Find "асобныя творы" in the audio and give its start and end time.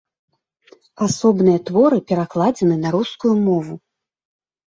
1.07-1.99